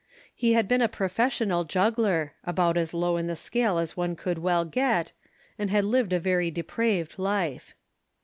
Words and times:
He 0.33 0.53
had 0.53 0.67
been 0.67 0.81
a 0.81 0.87
professional 0.87 1.63
juggler 1.63 2.33
(about 2.43 2.75
as 2.75 2.91
low 2.91 3.17
in 3.17 3.27
the 3.27 3.35
scale 3.35 3.77
as 3.77 3.95
one 3.95 4.15
could 4.15 4.39
well 4.39 4.65
get), 4.65 5.11
and 5.59 5.69
had 5.69 5.85
lived 5.85 6.11
a 6.11 6.19
very 6.19 6.49
depraved 6.49 7.19
life. 7.19 7.75